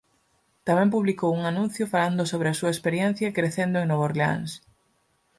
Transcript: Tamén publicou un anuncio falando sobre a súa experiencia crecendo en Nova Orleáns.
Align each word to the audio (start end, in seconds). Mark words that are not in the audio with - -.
Tamén 0.67 0.93
publicou 0.95 1.31
un 1.35 1.43
anuncio 1.51 1.85
falando 1.93 2.23
sobre 2.31 2.47
a 2.49 2.57
súa 2.59 2.73
experiencia 2.75 3.33
crecendo 3.37 3.77
en 3.79 3.87
Nova 3.91 4.07
Orleáns. 4.09 4.51